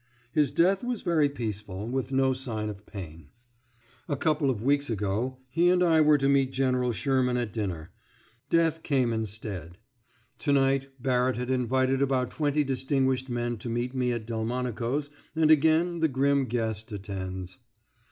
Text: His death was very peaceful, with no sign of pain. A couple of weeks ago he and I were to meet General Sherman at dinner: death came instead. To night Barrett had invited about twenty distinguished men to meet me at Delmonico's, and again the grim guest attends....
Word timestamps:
His 0.31 0.51
death 0.51 0.83
was 0.83 1.03
very 1.03 1.29
peaceful, 1.29 1.87
with 1.87 2.11
no 2.11 2.33
sign 2.33 2.69
of 2.69 2.87
pain. 2.87 3.27
A 4.09 4.17
couple 4.17 4.49
of 4.49 4.63
weeks 4.63 4.89
ago 4.89 5.37
he 5.47 5.69
and 5.69 5.83
I 5.83 6.01
were 6.01 6.17
to 6.17 6.27
meet 6.27 6.51
General 6.51 6.91
Sherman 6.91 7.37
at 7.37 7.53
dinner: 7.53 7.91
death 8.49 8.81
came 8.81 9.13
instead. 9.13 9.77
To 10.39 10.53
night 10.53 10.89
Barrett 10.99 11.37
had 11.37 11.51
invited 11.51 12.01
about 12.01 12.31
twenty 12.31 12.63
distinguished 12.63 13.29
men 13.29 13.57
to 13.57 13.69
meet 13.69 13.93
me 13.93 14.11
at 14.11 14.25
Delmonico's, 14.25 15.11
and 15.35 15.51
again 15.51 15.99
the 15.99 16.07
grim 16.07 16.45
guest 16.45 16.91
attends.... 16.91 17.59